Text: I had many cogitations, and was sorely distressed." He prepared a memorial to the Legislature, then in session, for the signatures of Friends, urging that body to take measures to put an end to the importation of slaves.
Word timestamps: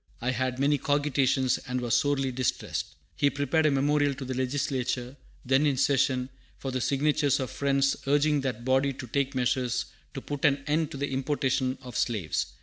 I 0.19 0.31
had 0.31 0.57
many 0.57 0.79
cogitations, 0.79 1.59
and 1.67 1.79
was 1.79 1.93
sorely 1.93 2.31
distressed." 2.31 2.95
He 3.15 3.29
prepared 3.29 3.67
a 3.67 3.69
memorial 3.69 4.15
to 4.15 4.25
the 4.25 4.33
Legislature, 4.33 5.15
then 5.45 5.67
in 5.67 5.77
session, 5.77 6.29
for 6.57 6.71
the 6.71 6.81
signatures 6.81 7.39
of 7.39 7.51
Friends, 7.51 7.95
urging 8.07 8.41
that 8.41 8.65
body 8.65 8.93
to 8.93 9.05
take 9.05 9.35
measures 9.35 9.85
to 10.15 10.19
put 10.21 10.43
an 10.43 10.63
end 10.65 10.89
to 10.89 10.97
the 10.97 11.11
importation 11.11 11.77
of 11.83 11.95
slaves. 11.95 12.47